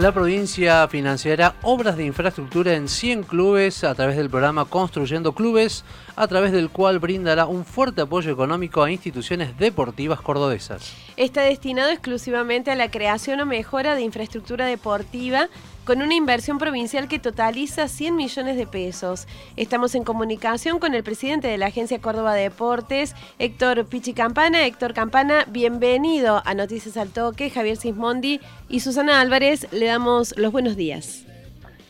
La 0.00 0.12
provincia 0.12 0.88
financiará 0.88 1.56
obras 1.60 1.94
de 1.94 2.06
infraestructura 2.06 2.72
en 2.72 2.88
100 2.88 3.24
clubes 3.24 3.84
a 3.84 3.94
través 3.94 4.16
del 4.16 4.30
programa 4.30 4.64
Construyendo 4.64 5.34
Clubes, 5.34 5.84
a 6.16 6.26
través 6.26 6.52
del 6.52 6.70
cual 6.70 6.98
brindará 7.00 7.44
un 7.44 7.66
fuerte 7.66 8.00
apoyo 8.00 8.32
económico 8.32 8.82
a 8.82 8.90
instituciones 8.90 9.58
deportivas 9.58 10.22
cordobesas. 10.22 10.94
Está 11.18 11.42
destinado 11.42 11.90
exclusivamente 11.90 12.70
a 12.70 12.76
la 12.76 12.90
creación 12.90 13.40
o 13.40 13.46
mejora 13.46 13.94
de 13.94 14.00
infraestructura 14.00 14.64
deportiva 14.64 15.50
con 15.84 16.02
una 16.02 16.14
inversión 16.14 16.58
provincial 16.58 17.08
que 17.08 17.18
totaliza 17.18 17.88
100 17.88 18.16
millones 18.16 18.56
de 18.56 18.66
pesos. 18.66 19.26
Estamos 19.56 19.94
en 19.94 20.04
comunicación 20.04 20.78
con 20.78 20.94
el 20.94 21.02
presidente 21.02 21.48
de 21.48 21.58
la 21.58 21.66
Agencia 21.66 22.00
Córdoba 22.00 22.34
de 22.34 22.42
Deportes, 22.42 23.14
Héctor 23.38 23.86
Pichi 23.86 24.12
Campana. 24.12 24.66
Héctor 24.66 24.94
Campana, 24.94 25.44
bienvenido 25.48 26.42
a 26.44 26.54
Noticias 26.54 26.96
al 26.96 27.10
Toque. 27.10 27.50
Javier 27.50 27.76
Sismondi 27.76 28.40
y 28.68 28.80
Susana 28.80 29.20
Álvarez, 29.20 29.72
le 29.72 29.86
damos 29.86 30.36
los 30.36 30.52
buenos 30.52 30.76
días. 30.76 31.26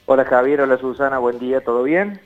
Hola 0.06 0.24
Javier, 0.24 0.60
hola 0.62 0.76
Susana, 0.78 1.18
buen 1.18 1.38
día, 1.38 1.60
¿todo 1.62 1.84
bien? 1.84 2.20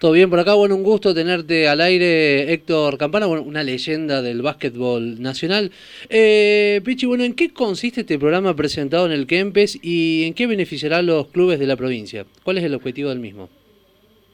Todo 0.00 0.12
bien 0.12 0.30
por 0.30 0.38
acá, 0.38 0.54
bueno, 0.54 0.76
un 0.76 0.82
gusto 0.82 1.12
tenerte 1.12 1.68
al 1.68 1.82
aire, 1.82 2.54
Héctor 2.54 2.96
Campana, 2.96 3.26
bueno, 3.26 3.42
una 3.42 3.62
leyenda 3.62 4.22
del 4.22 4.40
básquetbol 4.40 5.20
nacional. 5.20 5.72
Eh, 6.08 6.80
Pichi, 6.82 7.04
bueno, 7.04 7.22
¿en 7.22 7.34
qué 7.34 7.52
consiste 7.52 8.00
este 8.00 8.18
programa 8.18 8.56
presentado 8.56 9.04
en 9.04 9.12
el 9.12 9.26
Kempes 9.26 9.78
y 9.82 10.24
en 10.26 10.32
qué 10.32 10.46
beneficiará 10.46 10.96
a 10.96 11.02
los 11.02 11.26
clubes 11.26 11.58
de 11.58 11.66
la 11.66 11.76
provincia? 11.76 12.24
¿Cuál 12.42 12.56
es 12.56 12.64
el 12.64 12.74
objetivo 12.74 13.10
del 13.10 13.18
mismo? 13.18 13.50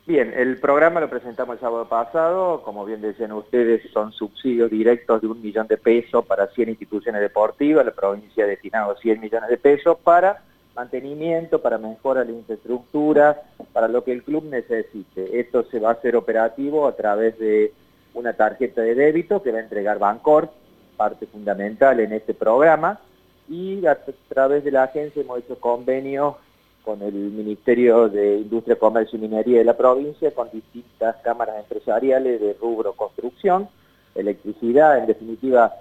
Bien, 0.07 0.33
el 0.37 0.57
programa 0.61 1.01
lo 1.01 1.11
presentamos 1.11 1.55
el 1.55 1.61
sábado 1.61 1.89
pasado, 1.89 2.63
como 2.63 2.85
bien 2.85 3.01
decían 3.01 3.33
ustedes, 3.33 3.83
son 3.93 4.13
subsidios 4.13 4.71
directos 4.71 5.21
de 5.21 5.27
un 5.27 5.43
millón 5.43 5.67
de 5.67 5.79
pesos 5.79 6.25
para 6.27 6.47
100 6.47 6.69
instituciones 6.69 7.21
deportivas, 7.21 7.85
la 7.85 7.91
provincia 7.91 8.45
ha 8.45 8.47
destinado 8.47 8.97
100 8.99 9.21
millones 9.21 9.51
de 9.51 9.57
pesos 9.57 9.99
para 10.05 10.45
mantenimiento, 10.77 11.63
para 11.63 11.79
mejora 11.79 12.23
la 12.25 12.33
infraestructura, 12.33 13.43
para 13.73 13.89
lo 13.89 14.05
que 14.05 14.13
el 14.13 14.23
club 14.23 14.45
necesite. 14.45 15.41
Esto 15.41 15.65
se 15.65 15.81
va 15.81 15.89
a 15.89 15.93
hacer 15.93 16.15
operativo 16.15 16.87
a 16.87 16.95
través 16.95 17.39
de 17.39 17.73
una 18.15 18.35
tarjeta 18.35 18.83
de 18.83 18.95
débito 18.95 19.43
que 19.43 19.53
va 19.53 19.59
a 19.59 19.63
entregar 19.63 19.99
Bancor, 19.99 20.51
parte 20.97 21.27
fundamental 21.27 22.01
en 22.01 22.13
este 22.13 22.35
programa, 22.35 23.01
y 23.49 23.87
a 23.87 23.99
través 24.29 24.65
de 24.65 24.71
la 24.71 24.85
agencia 24.85 25.23
hemos 25.23 25.39
hecho 25.39 25.59
convenios 25.59 26.37
con 26.85 27.03
el 27.03 27.15
Ministerio 27.15 28.09
de 28.09 28.39
Industria, 28.39 28.79
Comercio 28.79 29.19
y 29.19 29.23
Minería 29.23 29.59
de 29.59 29.65
la 29.65 29.77
provincia, 29.77 30.33
con 30.33 30.51
distintas 30.51 31.17
cámaras 31.17 31.57
empresariales 31.59 32.41
de 32.41 32.55
rubro 32.61 32.93
construcción, 32.93 33.69
electricidad, 34.15 34.99
en 34.99 35.07
definitiva, 35.07 35.75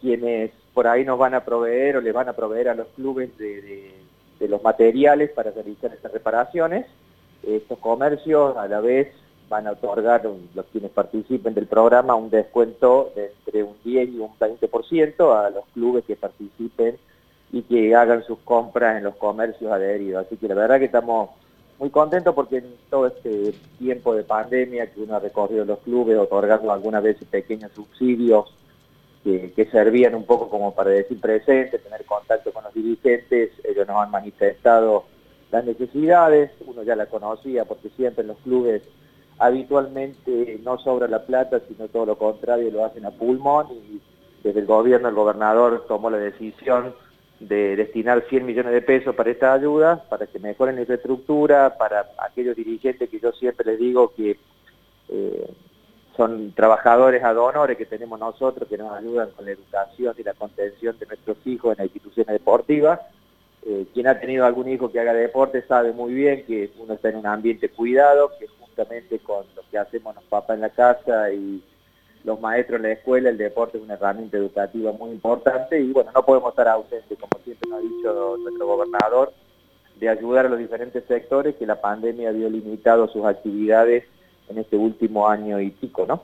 quienes 0.00 0.50
por 0.72 0.88
ahí 0.88 1.04
nos 1.04 1.18
van 1.18 1.34
a 1.34 1.44
proveer 1.44 1.96
o 1.96 2.00
le 2.00 2.10
van 2.12 2.28
a 2.28 2.32
proveer 2.32 2.68
a 2.68 2.74
los 2.74 2.88
clubes 2.88 3.36
de 3.38 3.94
los 4.48 4.62
materiales 4.62 5.30
para 5.30 5.50
realizar 5.50 5.92
estas 5.92 6.12
reparaciones. 6.12 6.86
Estos 7.42 7.78
comercios 7.78 8.56
a 8.56 8.68
la 8.68 8.80
vez 8.80 9.08
van 9.48 9.66
a 9.66 9.72
otorgar, 9.72 10.24
los 10.54 10.66
quienes 10.72 10.90
participen 10.90 11.54
del 11.54 11.66
programa, 11.66 12.14
un 12.14 12.30
descuento 12.30 13.12
de 13.14 13.32
entre 13.46 13.62
un 13.62 13.74
10 13.84 14.08
y 14.08 14.18
un 14.18 14.30
20% 14.38 15.36
a 15.36 15.50
los 15.50 15.64
clubes 15.74 16.04
que 16.04 16.16
participen 16.16 16.96
y 17.52 17.62
que 17.62 17.94
hagan 17.94 18.24
sus 18.24 18.38
compras 18.38 18.96
en 18.96 19.04
los 19.04 19.16
comercios 19.16 19.70
adheridos. 19.70 20.26
Así 20.26 20.36
que 20.36 20.48
la 20.48 20.54
verdad 20.54 20.78
que 20.78 20.86
estamos 20.86 21.30
muy 21.78 21.90
contentos 21.90 22.34
porque 22.34 22.58
en 22.58 22.74
todo 22.88 23.06
este 23.06 23.52
tiempo 23.78 24.14
de 24.14 24.24
pandemia 24.24 24.90
que 24.92 25.02
uno 25.02 25.16
ha 25.16 25.20
recorrido 25.20 25.64
los 25.64 25.78
clubes, 25.80 26.18
otorgando 26.18 26.72
algunas 26.72 27.02
veces 27.02 27.28
pequeños 27.28 27.70
subsidios 27.72 28.52
que, 29.24 29.68
servían 29.72 30.14
un 30.14 30.24
poco 30.24 30.50
como 30.50 30.74
para 30.74 30.90
decir 30.90 31.18
presente, 31.18 31.78
tener 31.78 32.04
contacto 32.04 32.52
con 32.52 32.62
los 32.64 32.74
dirigentes, 32.74 33.52
ellos 33.64 33.88
nos 33.88 33.96
han 33.96 34.10
manifestado 34.10 35.04
las 35.50 35.64
necesidades, 35.64 36.50
uno 36.66 36.82
ya 36.82 36.94
la 36.94 37.06
conocía 37.06 37.64
porque 37.64 37.88
siempre 37.90 38.22
en 38.22 38.28
los 38.28 38.38
clubes 38.38 38.82
habitualmente 39.38 40.60
no 40.62 40.78
sobra 40.78 41.08
la 41.08 41.24
plata, 41.24 41.60
sino 41.66 41.88
todo 41.88 42.06
lo 42.06 42.18
contrario, 42.18 42.70
lo 42.70 42.84
hacen 42.84 43.06
a 43.06 43.12
pulmón 43.12 43.68
y 43.72 44.00
desde 44.42 44.60
el 44.60 44.66
gobierno 44.66 45.08
el 45.08 45.14
gobernador 45.14 45.86
tomó 45.88 46.10
la 46.10 46.18
decisión 46.18 46.94
de 47.40 47.76
destinar 47.76 48.24
100 48.28 48.44
millones 48.44 48.72
de 48.72 48.82
pesos 48.82 49.14
para 49.14 49.30
esta 49.30 49.54
ayuda, 49.54 50.04
para 50.08 50.26
que 50.26 50.38
mejoren 50.38 50.76
la 50.76 50.82
infraestructura, 50.82 51.76
para 51.78 52.10
aquellos 52.18 52.56
dirigentes 52.56 53.08
que 53.08 53.18
yo 53.18 53.32
siempre 53.32 53.72
les 53.72 53.78
digo 53.78 54.12
que 54.14 54.38
eh, 55.08 55.50
son 56.16 56.52
trabajadores 56.52 57.22
ad 57.22 57.36
honores 57.36 57.76
que 57.76 57.86
tenemos 57.86 58.18
nosotros 58.18 58.68
que 58.68 58.78
nos 58.78 58.92
ayudan 58.92 59.30
con 59.30 59.44
la 59.44 59.52
educación 59.52 60.14
y 60.16 60.22
la 60.22 60.34
contención 60.34 60.96
de 60.98 61.06
nuestros 61.06 61.36
hijos 61.44 61.72
en 61.72 61.78
las 61.78 61.86
instituciones 61.86 62.32
deportivas. 62.32 63.00
Eh, 63.66 63.86
quien 63.94 64.06
ha 64.06 64.20
tenido 64.20 64.44
algún 64.44 64.68
hijo 64.68 64.92
que 64.92 65.00
haga 65.00 65.14
deporte 65.14 65.62
sabe 65.66 65.92
muy 65.92 66.12
bien 66.12 66.44
que 66.46 66.70
uno 66.78 66.94
está 66.94 67.08
en 67.08 67.16
un 67.16 67.26
ambiente 67.26 67.70
cuidado, 67.70 68.30
que 68.38 68.46
justamente 68.46 69.18
con 69.20 69.46
lo 69.56 69.62
que 69.70 69.78
hacemos 69.78 70.14
los 70.14 70.24
papás 70.24 70.56
en 70.56 70.60
la 70.60 70.70
casa 70.70 71.32
y 71.32 71.62
los 72.24 72.40
maestros 72.40 72.76
en 72.76 72.82
la 72.82 72.92
escuela, 72.92 73.30
el 73.30 73.38
deporte 73.38 73.78
es 73.78 73.84
una 73.84 73.94
herramienta 73.94 74.36
educativa 74.36 74.92
muy 74.92 75.10
importante 75.10 75.80
y 75.80 75.92
bueno, 75.92 76.10
no 76.14 76.24
podemos 76.24 76.50
estar 76.50 76.68
ausentes, 76.68 77.18
como 77.18 77.42
siempre 77.42 77.68
nos 77.68 77.78
ha 77.78 77.82
dicho 77.82 78.36
nuestro 78.38 78.66
gobernador, 78.66 79.32
de 79.96 80.08
ayudar 80.08 80.46
a 80.46 80.48
los 80.48 80.58
diferentes 80.58 81.04
sectores 81.06 81.54
que 81.56 81.66
la 81.66 81.80
pandemia 81.80 82.30
había 82.30 82.48
limitado 82.48 83.08
sus 83.08 83.24
actividades 83.24 84.04
en 84.48 84.58
este 84.58 84.76
último 84.76 85.28
año 85.28 85.60
y 85.60 85.70
pico, 85.70 86.06
¿no? 86.06 86.22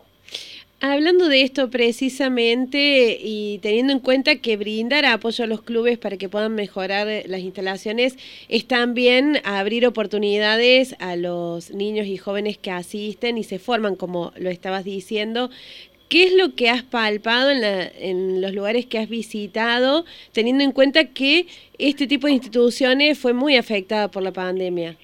Hablando 0.82 1.28
de 1.28 1.42
esto 1.42 1.68
precisamente 1.68 3.18
y 3.22 3.58
teniendo 3.58 3.92
en 3.92 3.98
cuenta 3.98 4.36
que 4.36 4.56
brindar 4.56 5.04
apoyo 5.04 5.44
a 5.44 5.46
los 5.46 5.60
clubes 5.60 5.98
para 5.98 6.16
que 6.16 6.30
puedan 6.30 6.54
mejorar 6.54 7.06
las 7.26 7.40
instalaciones 7.40 8.16
es 8.48 8.66
también 8.66 9.42
abrir 9.44 9.86
oportunidades 9.86 10.96
a 10.98 11.16
los 11.16 11.70
niños 11.70 12.06
y 12.06 12.16
jóvenes 12.16 12.56
que 12.56 12.70
asisten 12.70 13.36
y 13.36 13.44
se 13.44 13.58
forman, 13.58 13.94
como 13.94 14.32
lo 14.38 14.48
estabas 14.48 14.84
diciendo. 14.84 15.50
¿Qué 16.08 16.24
es 16.24 16.32
lo 16.32 16.54
que 16.54 16.70
has 16.70 16.82
palpado 16.82 17.50
en, 17.50 17.62
en 17.62 18.40
los 18.40 18.54
lugares 18.54 18.86
que 18.86 18.98
has 18.98 19.08
visitado, 19.10 20.06
teniendo 20.32 20.64
en 20.64 20.72
cuenta 20.72 21.04
que 21.04 21.46
este 21.76 22.06
tipo 22.06 22.26
de 22.26 22.32
instituciones 22.32 23.18
fue 23.18 23.34
muy 23.34 23.56
afectada 23.56 24.10
por 24.10 24.22
la 24.22 24.32
pandemia? 24.32 24.96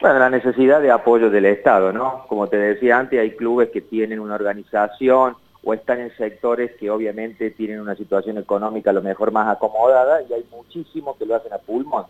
Bueno, 0.00 0.18
la 0.18 0.28
necesidad 0.28 0.80
de 0.80 0.90
apoyo 0.90 1.30
del 1.30 1.46
Estado, 1.46 1.92
¿no? 1.92 2.26
Como 2.28 2.48
te 2.48 2.56
decía 2.56 2.98
antes, 2.98 3.20
hay 3.20 3.36
clubes 3.36 3.70
que 3.70 3.80
tienen 3.80 4.20
una 4.20 4.34
organización 4.34 5.36
o 5.62 5.72
están 5.72 6.00
en 6.00 6.14
sectores 6.16 6.72
que 6.76 6.90
obviamente 6.90 7.50
tienen 7.52 7.80
una 7.80 7.94
situación 7.94 8.36
económica 8.36 8.90
a 8.90 8.92
lo 8.92 9.02
mejor 9.02 9.32
más 9.32 9.48
acomodada 9.48 10.20
y 10.22 10.32
hay 10.32 10.44
muchísimos 10.50 11.16
que 11.16 11.26
lo 11.26 11.36
hacen 11.36 11.52
a 11.52 11.58
pulmón. 11.58 12.04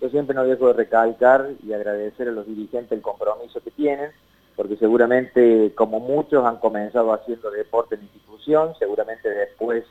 Yo 0.00 0.08
siempre 0.10 0.34
no 0.34 0.44
dejo 0.44 0.68
de 0.68 0.74
recalcar 0.74 1.48
y 1.66 1.72
agradecer 1.72 2.28
a 2.28 2.32
los 2.32 2.46
dirigentes 2.46 2.92
el 2.92 3.02
compromiso 3.02 3.60
que 3.60 3.70
tienen, 3.70 4.10
porque 4.54 4.76
seguramente 4.76 5.72
como 5.74 6.00
muchos 6.00 6.44
han 6.44 6.58
comenzado 6.58 7.12
haciendo 7.12 7.50
deporte 7.50 7.94
en 7.94 8.02
institución, 8.02 8.74
seguramente 8.78 9.30
después 9.30 9.84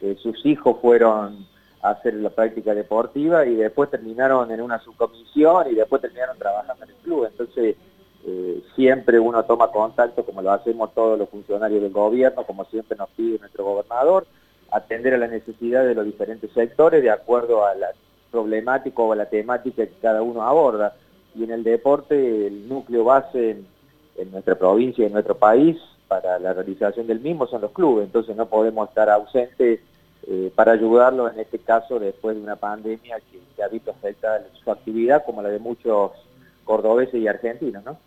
eh, 0.00 0.16
sus 0.20 0.44
hijos 0.46 0.78
fueron 0.80 1.46
hacer 1.82 2.14
la 2.14 2.30
práctica 2.30 2.74
deportiva 2.74 3.46
y 3.46 3.54
después 3.54 3.90
terminaron 3.90 4.50
en 4.50 4.60
una 4.60 4.80
subcomisión 4.80 5.70
y 5.70 5.74
después 5.74 6.02
terminaron 6.02 6.38
trabajando 6.38 6.84
en 6.84 6.90
el 6.90 6.96
club. 6.96 7.26
Entonces, 7.26 7.76
eh, 8.26 8.62
siempre 8.74 9.20
uno 9.20 9.44
toma 9.44 9.70
contacto, 9.70 10.24
como 10.24 10.42
lo 10.42 10.50
hacemos 10.50 10.92
todos 10.94 11.18
los 11.18 11.28
funcionarios 11.28 11.82
del 11.82 11.92
gobierno, 11.92 12.44
como 12.44 12.64
siempre 12.64 12.96
nos 12.96 13.08
pide 13.10 13.38
nuestro 13.38 13.64
gobernador, 13.64 14.26
atender 14.70 15.14
a 15.14 15.18
las 15.18 15.30
necesidades 15.30 15.88
de 15.88 15.94
los 15.94 16.04
diferentes 16.04 16.50
sectores 16.52 17.02
de 17.02 17.10
acuerdo 17.10 17.64
a 17.64 17.74
la 17.74 17.88
problemática 18.30 19.00
o 19.00 19.12
a 19.12 19.16
la 19.16 19.26
temática 19.26 19.86
que 19.86 19.94
cada 20.02 20.22
uno 20.22 20.42
aborda. 20.42 20.94
Y 21.34 21.44
en 21.44 21.52
el 21.52 21.62
deporte, 21.62 22.48
el 22.48 22.68
núcleo 22.68 23.04
base 23.04 23.50
en, 23.50 23.66
en 24.16 24.30
nuestra 24.32 24.56
provincia 24.56 25.02
y 25.02 25.06
en 25.06 25.12
nuestro 25.12 25.36
país 25.36 25.78
para 26.08 26.38
la 26.38 26.54
realización 26.54 27.06
del 27.06 27.20
mismo 27.20 27.46
son 27.46 27.60
los 27.60 27.70
clubes, 27.70 28.06
entonces 28.06 28.34
no 28.34 28.46
podemos 28.46 28.88
estar 28.88 29.08
ausentes 29.10 29.80
eh, 30.26 30.52
para 30.54 30.72
ayudarlo 30.72 31.30
en 31.30 31.40
este 31.40 31.58
caso 31.58 31.98
después 31.98 32.36
de 32.36 32.42
una 32.42 32.56
pandemia 32.56 33.18
que, 33.30 33.38
ha 33.62 33.68
visto 33.68 33.90
afectada 33.90 34.46
su 34.62 34.70
actividad 34.70 35.24
como 35.24 35.42
la 35.42 35.48
de 35.48 35.58
muchos 35.58 36.12
cordobeses 36.64 37.14
y 37.14 37.26
argentinos, 37.26 37.84
¿no? 37.84 37.98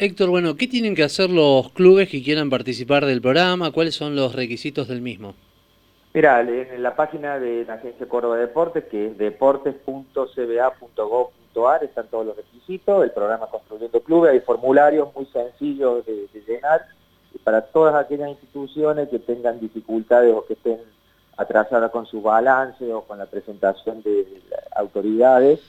Héctor, 0.00 0.30
bueno, 0.30 0.56
¿qué 0.56 0.66
tienen 0.66 0.94
que 0.94 1.02
hacer 1.02 1.30
los 1.30 1.70
clubes 1.72 2.08
que 2.08 2.22
quieran 2.22 2.50
participar 2.50 3.04
del 3.04 3.20
programa? 3.20 3.72
¿Cuáles 3.72 3.94
son 3.94 4.16
los 4.16 4.34
requisitos 4.34 4.88
del 4.88 5.00
mismo? 5.00 5.34
Mira, 6.14 6.40
en 6.40 6.82
la 6.82 6.96
página 6.96 7.38
de 7.38 7.64
la 7.64 7.74
Agencia 7.74 8.08
Córdoba 8.08 8.36
de 8.36 8.46
Deportes, 8.46 8.84
que 8.84 9.08
es 9.08 9.18
deportes.cba.gov.ar, 9.18 11.84
están 11.84 12.08
todos 12.08 12.26
los 12.26 12.36
requisitos, 12.36 13.04
el 13.04 13.10
programa 13.10 13.48
Construyendo 13.48 14.00
Clubes, 14.00 14.32
hay 14.32 14.40
formularios 14.40 15.14
muy 15.14 15.26
sencillos 15.26 16.06
de, 16.06 16.26
de 16.32 16.40
llenar, 16.46 16.86
y 17.34 17.38
para 17.38 17.60
todas 17.60 17.94
aquellas 17.94 18.30
instituciones 18.30 19.08
que 19.08 19.18
tengan 19.18 19.60
dificultades 19.60 20.34
o 20.34 20.46
que 20.46 20.54
estén 20.54 20.78
atrasada 21.38 21.88
con 21.88 22.04
su 22.04 22.20
balance 22.20 22.92
o 22.92 23.02
con 23.02 23.16
la 23.16 23.26
presentación 23.26 24.02
de 24.02 24.26
autoridades. 24.74 25.60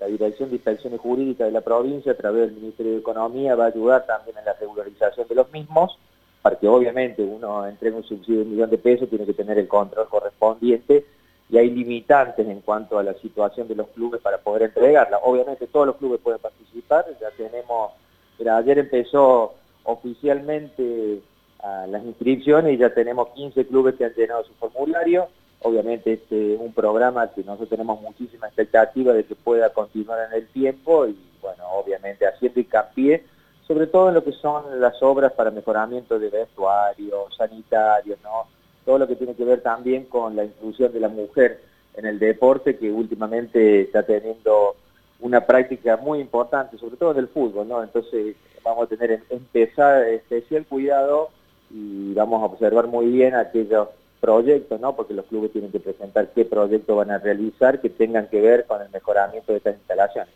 La 0.00 0.06
Dirección 0.06 0.48
de 0.48 0.56
Inspecciones 0.56 1.00
Jurídicas 1.00 1.46
de 1.46 1.52
la 1.52 1.60
provincia, 1.60 2.12
a 2.12 2.16
través 2.16 2.46
del 2.46 2.52
Ministerio 2.52 2.92
de 2.92 2.98
Economía, 2.98 3.54
va 3.54 3.64
a 3.64 3.68
ayudar 3.68 4.06
también 4.06 4.38
en 4.38 4.44
la 4.44 4.54
regularización 4.54 5.28
de 5.28 5.34
los 5.34 5.52
mismos, 5.52 5.98
para 6.40 6.56
que 6.56 6.66
obviamente 6.66 7.22
uno 7.22 7.66
entregue 7.66 7.96
un 7.96 8.04
subsidio 8.04 8.38
de 8.38 8.44
un 8.44 8.52
millón 8.52 8.70
de 8.70 8.78
pesos, 8.78 9.10
tiene 9.10 9.26
que 9.26 9.34
tener 9.34 9.58
el 9.58 9.68
control 9.68 10.08
correspondiente 10.08 11.04
y 11.50 11.58
hay 11.58 11.70
limitantes 11.70 12.46
en 12.46 12.60
cuanto 12.60 12.98
a 12.98 13.02
la 13.02 13.14
situación 13.14 13.68
de 13.68 13.74
los 13.74 13.88
clubes 13.88 14.20
para 14.20 14.38
poder 14.38 14.62
entregarla. 14.62 15.18
Obviamente 15.24 15.66
todos 15.66 15.86
los 15.86 15.96
clubes 15.96 16.20
pueden 16.20 16.40
participar, 16.40 17.04
ya 17.20 17.30
tenemos, 17.36 17.92
ayer 18.38 18.78
empezó 18.78 19.54
oficialmente 19.84 21.20
ah, 21.60 21.86
las 21.88 22.04
inscripciones 22.04 22.74
y 22.74 22.78
ya 22.78 22.92
tenemos 22.94 23.28
15 23.30 23.66
clubes 23.66 23.94
que 23.96 24.04
han 24.04 24.14
llenado 24.14 24.44
su 24.44 24.52
formulario. 24.54 25.28
Obviamente 25.60 26.12
este 26.12 26.54
es 26.54 26.60
un 26.60 26.72
programa 26.72 27.32
que 27.32 27.42
nosotros 27.42 27.68
tenemos 27.68 28.00
muchísima 28.00 28.46
expectativa 28.46 29.12
de 29.12 29.24
que 29.24 29.34
pueda 29.34 29.72
continuar 29.72 30.28
en 30.30 30.38
el 30.38 30.48
tiempo 30.48 31.06
y 31.06 31.18
bueno, 31.40 31.64
obviamente 31.72 32.26
haciendo 32.26 32.60
hincapié 32.60 33.24
sobre 33.68 33.86
todo 33.86 34.08
en 34.08 34.14
lo 34.14 34.24
que 34.24 34.32
son 34.32 34.80
las 34.80 35.02
obras 35.02 35.32
para 35.32 35.50
mejoramiento 35.50 36.18
de 36.18 36.30
vestuarios, 36.30 37.36
sanitarios, 37.36 38.18
¿no? 38.22 38.46
todo 38.86 38.98
lo 38.98 39.06
que 39.06 39.16
tiene 39.16 39.34
que 39.34 39.44
ver 39.44 39.60
también 39.60 40.06
con 40.06 40.34
la 40.34 40.44
inclusión 40.44 40.90
de 40.90 41.00
la 41.00 41.10
mujer 41.10 41.60
en 41.94 42.06
el 42.06 42.18
deporte, 42.18 42.78
que 42.78 42.90
últimamente 42.90 43.82
está 43.82 44.02
teniendo 44.02 44.76
una 45.20 45.44
práctica 45.44 45.98
muy 45.98 46.20
importante, 46.20 46.78
sobre 46.78 46.96
todo 46.96 47.10
en 47.10 47.18
el 47.18 47.28
fútbol, 47.28 47.68
¿no? 47.68 47.82
Entonces 47.82 48.34
vamos 48.64 48.84
a 48.84 48.96
tener 48.96 49.22
empezar 49.28 50.04
especial 50.04 50.64
cuidado 50.64 51.28
y 51.70 52.12
vamos 52.14 52.42
a 52.42 52.46
observar 52.46 52.86
muy 52.86 53.06
bien 53.06 53.34
aquellos 53.34 53.88
proyectos, 54.20 54.80
¿no? 54.80 54.96
Porque 54.96 55.14
los 55.14 55.26
clubes 55.26 55.52
tienen 55.52 55.70
que 55.70 55.80
presentar 55.80 56.30
qué 56.34 56.44
proyectos 56.44 56.96
van 56.96 57.10
a 57.10 57.18
realizar 57.18 57.80
que 57.80 57.90
tengan 57.90 58.26
que 58.28 58.40
ver 58.40 58.66
con 58.66 58.82
el 58.82 58.90
mejoramiento 58.90 59.52
de 59.52 59.58
estas 59.58 59.76
instalaciones. 59.76 60.34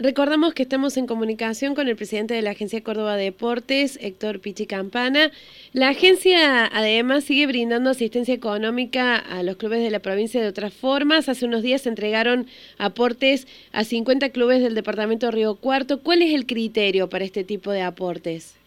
Recordamos 0.00 0.54
que 0.54 0.62
estamos 0.62 0.96
en 0.96 1.08
comunicación 1.08 1.74
con 1.74 1.88
el 1.88 1.96
presidente 1.96 2.32
de 2.32 2.40
la 2.40 2.50
Agencia 2.50 2.84
Córdoba 2.84 3.16
Deportes, 3.16 3.98
Héctor 4.00 4.38
Pichi 4.38 4.64
Campana. 4.64 5.32
La 5.72 5.88
agencia 5.88 6.66
además 6.66 7.24
sigue 7.24 7.48
brindando 7.48 7.90
asistencia 7.90 8.32
económica 8.32 9.16
a 9.16 9.42
los 9.42 9.56
clubes 9.56 9.80
de 9.80 9.90
la 9.90 9.98
provincia 9.98 10.40
de 10.40 10.46
otras 10.46 10.72
formas. 10.72 11.28
Hace 11.28 11.46
unos 11.46 11.62
días 11.62 11.82
se 11.82 11.88
entregaron 11.88 12.46
aportes 12.78 13.48
a 13.72 13.82
50 13.82 14.28
clubes 14.30 14.62
del 14.62 14.76
departamento 14.76 15.32
Río 15.32 15.56
Cuarto. 15.56 16.00
¿Cuál 16.00 16.22
es 16.22 16.32
el 16.32 16.46
criterio 16.46 17.08
para 17.08 17.24
este 17.24 17.42
tipo 17.42 17.72
de 17.72 17.82
aportes? 17.82 18.57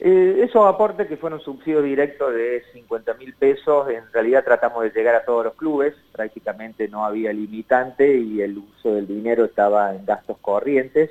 Eh, 0.00 0.42
esos 0.44 0.64
aportes 0.64 1.08
que 1.08 1.16
fueron 1.16 1.40
subsidios 1.40 1.82
directos 1.82 2.32
de 2.32 2.62
50 2.72 3.14
mil 3.14 3.34
pesos, 3.34 3.88
en 3.90 4.04
realidad 4.12 4.44
tratamos 4.44 4.84
de 4.84 4.90
llegar 4.90 5.16
a 5.16 5.24
todos 5.24 5.44
los 5.44 5.54
clubes, 5.54 5.92
prácticamente 6.12 6.86
no 6.86 7.04
había 7.04 7.32
limitante 7.32 8.16
y 8.16 8.40
el 8.40 8.58
uso 8.58 8.94
del 8.94 9.08
dinero 9.08 9.44
estaba 9.44 9.92
en 9.94 10.06
gastos 10.06 10.38
corrientes. 10.38 11.10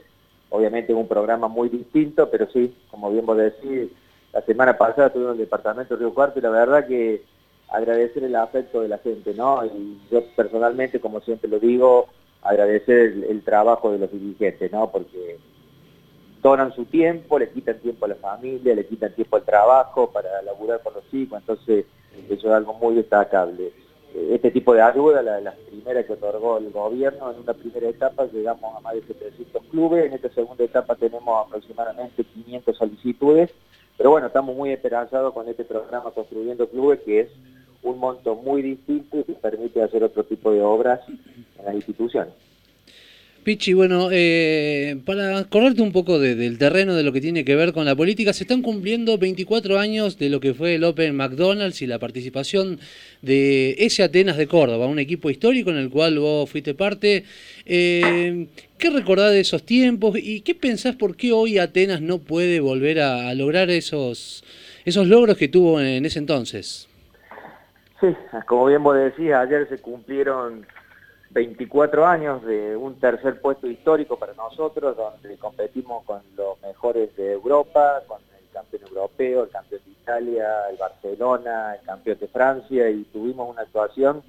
Obviamente 0.49 0.93
un 0.93 1.09
programa 1.09 1.49
muy 1.49 1.67
distinto, 1.67 2.29
pero 2.31 2.49
sí, 2.49 2.73
como 2.89 3.11
bien 3.11 3.25
vos 3.25 3.37
decís, 3.37 3.89
la 4.31 4.41
semana 4.43 4.77
pasada 4.77 5.07
estuvimos 5.07 5.33
en 5.33 5.41
el 5.41 5.45
departamento 5.45 5.95
de 5.95 5.99
Río 5.99 6.13
Cuarto 6.13 6.39
y 6.39 6.43
la 6.43 6.49
verdad 6.49 6.87
que 6.87 7.23
agradecer 7.69 8.23
el 8.23 8.35
afecto 8.37 8.79
de 8.79 8.87
la 8.87 8.99
gente, 8.99 9.33
¿no? 9.33 9.65
Y 9.65 9.99
yo 10.09 10.23
personalmente, 10.33 11.01
como 11.01 11.19
siempre 11.19 11.49
lo 11.49 11.59
digo, 11.59 12.07
agradecer 12.41 12.97
el, 12.99 13.23
el 13.25 13.43
trabajo 13.43 13.91
de 13.91 13.99
los 13.99 14.11
dirigentes, 14.11 14.71
¿no? 14.71 14.89
Porque 14.89 15.37
donan 16.41 16.73
su 16.73 16.85
tiempo, 16.85 17.39
le 17.39 17.49
quitan 17.49 17.79
tiempo 17.79 18.05
a 18.05 18.09
la 18.09 18.15
familia, 18.15 18.75
le 18.75 18.85
quitan 18.85 19.13
tiempo 19.13 19.37
al 19.37 19.43
trabajo 19.43 20.11
para 20.11 20.41
laburar 20.41 20.81
con 20.81 20.93
los 20.93 21.13
hijos, 21.13 21.39
entonces 21.39 21.85
eso 22.29 22.47
es 22.47 22.53
algo 22.53 22.73
muy 22.73 22.95
destacable. 22.95 23.71
Eh, 24.13 24.29
este 24.33 24.51
tipo 24.51 24.73
de 24.73 24.81
ayuda, 24.81 25.21
la, 25.21 25.41
la 25.41 25.53
primera 25.69 26.05
que 26.05 26.13
otorgó 26.13 26.57
el 26.57 26.71
gobierno, 26.71 27.31
en 27.31 27.39
una 27.39 27.53
primera 27.53 27.89
etapa 27.89 28.25
llegamos 28.25 28.75
a 28.75 28.79
más 28.79 28.93
de 28.95 29.01
700 29.03 29.63
clubes, 29.65 30.05
en 30.05 30.13
esta 30.13 30.29
segunda 30.29 30.63
etapa 30.63 30.95
tenemos 30.95 31.45
aproximadamente 31.45 32.23
500 32.23 32.77
solicitudes, 32.77 33.51
pero 33.97 34.11
bueno, 34.11 34.27
estamos 34.27 34.55
muy 34.55 34.71
esperanzados 34.71 35.33
con 35.33 35.47
este 35.47 35.63
programa 35.63 36.11
Construyendo 36.11 36.69
Clubes, 36.69 36.99
que 37.01 37.21
es 37.21 37.29
un 37.81 37.99
monto 37.99 38.35
muy 38.35 38.61
distinto 38.61 39.19
y 39.19 39.23
que 39.23 39.33
permite 39.33 39.81
hacer 39.81 40.03
otro 40.03 40.23
tipo 40.23 40.51
de 40.51 40.61
obras 40.61 41.01
en 41.07 41.65
las 41.65 41.75
instituciones. 41.75 42.33
Pichi, 43.47 43.73
bueno, 43.73 44.09
eh, 44.11 44.99
para 45.05 45.45
correrte 45.45 45.81
un 45.81 45.93
poco 45.93 46.19
del 46.19 46.57
terreno 46.57 46.95
de 46.95 47.03
lo 47.03 47.13
que 47.13 47.21
tiene 47.21 47.45
que 47.45 47.55
ver 47.55 47.71
con 47.71 47.85
la 47.85 47.95
política, 47.95 48.33
se 48.33 48.43
están 48.43 48.61
cumpliendo 48.61 49.17
24 49.17 49.79
años 49.79 50.19
de 50.19 50.29
lo 50.29 50.41
que 50.41 50.53
fue 50.53 50.75
el 50.75 50.83
Open 50.83 51.15
McDonald's 51.15 51.81
y 51.81 51.87
la 51.87 51.97
participación 51.97 52.77
de 53.21 53.75
ese 53.79 54.03
Atenas 54.03 54.35
de 54.35 54.47
Córdoba, 54.47 54.87
un 54.87 54.99
equipo 54.99 55.29
histórico 55.29 55.69
en 55.69 55.77
el 55.77 55.89
cual 55.89 56.19
vos 56.19 56.49
fuiste 56.51 56.73
parte. 56.73 57.23
Eh, 57.65 58.47
¿Qué 58.77 58.89
recordás 58.89 59.31
de 59.31 59.39
esos 59.39 59.63
tiempos 59.63 60.17
y 60.21 60.41
qué 60.41 60.53
pensás 60.53 60.97
por 60.97 61.15
qué 61.15 61.31
hoy 61.31 61.57
Atenas 61.57 62.01
no 62.01 62.17
puede 62.17 62.59
volver 62.59 62.99
a, 62.99 63.33
lograr 63.33 63.69
esos, 63.69 64.43
esos 64.83 65.07
logros 65.07 65.37
que 65.37 65.47
tuvo 65.47 65.79
en 65.79 66.05
ese 66.05 66.19
entonces? 66.19 66.89
Sí, 68.01 68.07
como 68.45 68.65
bien 68.65 68.83
vos 68.83 68.97
decías, 68.97 69.39
ayer 69.39 69.69
se 69.69 69.77
cumplieron 69.77 70.65
24 71.31 72.05
años 72.05 72.43
de 72.43 72.75
un 72.75 72.99
tercer 72.99 73.41
puesto 73.41 73.67
histórico 73.67 74.17
para 74.17 74.33
nosotros, 74.33 74.95
donde 74.95 75.37
competimos 75.37 76.03
con 76.05 76.21
los 76.35 76.59
mejores 76.61 77.15
de 77.17 77.33
Europa, 77.33 78.01
con 78.07 78.19
el 78.39 78.49
campeón 78.51 78.83
europeo, 78.87 79.43
el 79.43 79.49
campeón 79.49 79.81
de 79.85 79.91
Italia, 79.91 80.69
el 80.69 80.77
Barcelona, 80.77 81.75
el 81.75 81.85
campeón 81.85 82.17
de 82.19 82.27
Francia, 82.27 82.89
y 82.89 83.03
tuvimos 83.05 83.49
una 83.49 83.63
actuación 83.63 84.23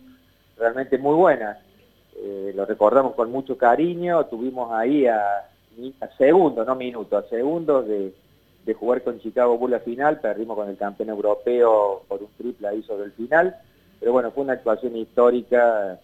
realmente 0.57 0.99
muy 0.99 1.15
buena. 1.15 1.59
Eh, 2.17 2.53
lo 2.55 2.67
recordamos 2.67 3.15
con 3.15 3.31
mucho 3.31 3.57
cariño, 3.57 4.27
tuvimos 4.27 4.73
ahí 4.73 5.07
a, 5.07 5.49
segundos, 6.17 6.67
no 6.67 6.75
minutos, 6.75 7.25
a 7.25 7.29
segundos 7.29 7.87
de, 7.87 8.13
jugar 8.75 9.03
con 9.03 9.19
Chicago 9.19 9.57
Bulls 9.57 9.73
la 9.73 9.81
final, 9.81 10.21
perdimos 10.21 10.55
con 10.55 10.69
el 10.69 10.77
campeón 10.77 11.09
europeo 11.09 12.03
por 12.07 12.23
un 12.23 12.29
triple 12.37 12.69
ahí 12.69 12.83
sobre 12.83 13.07
el 13.07 13.13
final, 13.13 13.57
pero 13.99 14.13
bueno, 14.13 14.31
fue 14.31 14.45
una 14.45 14.53
actuación 14.53 14.95
histórica 14.95 15.99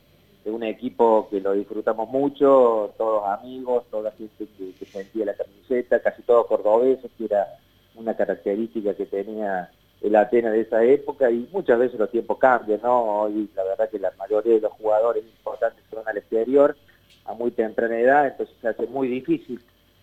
de 0.44 0.50
un 0.50 0.62
equipo 0.62 1.28
que 1.30 1.40
lo 1.40 1.52
disfrutamos 1.52 2.08
mucho, 2.10 2.92
todos 2.98 3.26
amigos, 3.26 3.84
toda 3.90 4.04
la 4.04 4.12
gente 4.12 4.46
que, 4.78 4.84
sentía 4.84 5.24
la 5.24 5.34
camiseta, 5.34 6.00
casi 6.00 6.22
todos 6.22 6.46
cordobeses, 6.46 7.10
que 7.16 7.24
era 7.24 7.46
una 7.94 8.14
característica 8.14 8.94
que 8.94 9.06
tenía 9.06 9.70
el 10.02 10.14
Atena 10.14 10.50
de 10.50 10.60
esa 10.60 10.84
época 10.84 11.30
y 11.30 11.48
muchas 11.50 11.78
veces 11.78 11.98
los 11.98 12.10
tiempos 12.10 12.38
cambian, 12.38 12.80
¿no? 12.82 13.22
Hoy 13.22 13.48
la 13.56 13.64
verdad 13.64 13.88
que 13.88 13.98
la 13.98 14.12
mayoría 14.18 14.54
de 14.54 14.60
los 14.60 14.72
jugadores 14.72 15.24
importantes 15.24 15.82
se 15.88 15.96
van 15.96 16.06
al 16.06 16.18
exterior 16.18 16.76
a 17.24 17.32
muy 17.32 17.50
temprana 17.50 17.98
edad, 17.98 18.26
entonces 18.26 18.54
se 18.60 18.68
hace 18.68 18.86
muy 18.86 19.08
difícil 19.08 19.58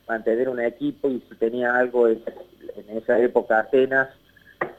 mantener 0.08 0.50
un 0.50 0.60
equipo 0.60 1.08
y 1.08 1.22
si 1.30 1.36
tenía 1.36 1.76
algo 1.76 2.08
en, 2.08 2.24
en 2.76 2.98
esa 2.98 3.20
época 3.20 3.60
Atenas 3.60 4.10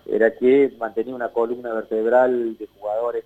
era 0.06 0.34
que 0.34 0.74
mantenía 0.78 1.14
una 1.14 1.28
columna 1.28 1.72
vertebral 1.72 2.58
de 2.58 2.66
jugadores 2.66 3.24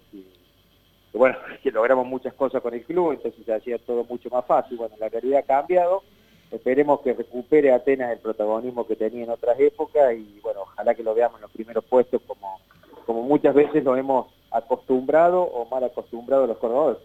bueno, 1.16 1.36
que 1.62 1.70
logramos 1.70 2.06
muchas 2.06 2.34
cosas 2.34 2.62
con 2.62 2.74
el 2.74 2.84
club, 2.84 3.12
entonces 3.12 3.44
se 3.44 3.54
hacía 3.54 3.78
todo 3.78 4.04
mucho 4.04 4.28
más 4.30 4.44
fácil. 4.46 4.76
Bueno, 4.76 4.94
la 4.98 5.08
realidad 5.08 5.40
ha 5.40 5.46
cambiado, 5.46 6.02
esperemos 6.50 7.00
que 7.00 7.14
recupere 7.14 7.72
Atenas 7.72 8.12
el 8.12 8.18
protagonismo 8.18 8.86
que 8.86 8.96
tenía 8.96 9.24
en 9.24 9.30
otras 9.30 9.58
épocas 9.58 10.14
y 10.14 10.40
bueno, 10.42 10.62
ojalá 10.62 10.94
que 10.94 11.02
lo 11.02 11.14
veamos 11.14 11.38
en 11.38 11.42
los 11.42 11.50
primeros 11.50 11.84
puestos 11.84 12.20
como, 12.26 12.60
como 13.04 13.22
muchas 13.22 13.54
veces 13.54 13.84
lo 13.84 13.96
hemos 13.96 14.26
acostumbrado 14.50 15.42
o 15.42 15.64
mal 15.66 15.84
acostumbrado 15.84 16.46
los 16.46 16.58
corredores. 16.58 16.98